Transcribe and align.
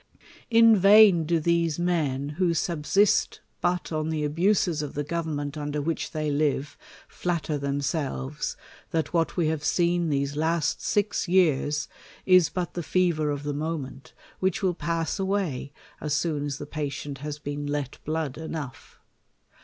In 0.49 0.75
vain 0.75 1.25
do 1.25 1.39
THE 1.39 1.67
COLUMBIAN 1.69 1.69
ORATOR. 1.69 2.17
247 2.33 2.33
these 2.33 2.33
men, 2.33 2.35
who 2.39 2.53
subsist 2.55 3.41
but 3.61 3.91
on 3.91 4.09
the 4.09 4.23
abuses 4.23 4.81
of 4.81 4.95
the 4.95 5.03
govern 5.03 5.35
ment 5.35 5.55
under 5.59 5.79
which 5.79 6.09
they 6.09 6.31
live, 6.31 6.75
flatter 7.07 7.59
themselves, 7.59 8.57
that 8.89 9.13
what 9.13 9.37
we 9.37 9.49
have 9.49 9.63
seen 9.63 10.09
these 10.09 10.35
last 10.35 10.81
six 10.81 11.27
years 11.27 11.87
is 12.25 12.49
but 12.49 12.73
the 12.73 12.81
fever 12.81 13.29
of 13.29 13.43
the 13.43 13.53
moment, 13.53 14.13
which 14.39 14.63
will 14.63 14.73
pass 14.73 15.19
away 15.19 15.71
as 16.01 16.15
soon 16.15 16.47
as 16.47 16.57
the 16.57 16.65
pa 16.65 16.89
tient 16.89 17.19
has 17.19 17.37
been 17.37 17.67
let 17.67 17.99
blood 18.03 18.39
enough. 18.39 18.97